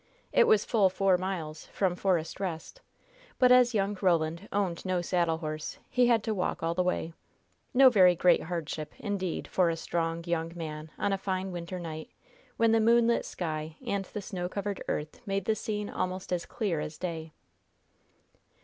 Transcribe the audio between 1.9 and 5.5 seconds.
Forest Rest, but, as young Roland owned no saddle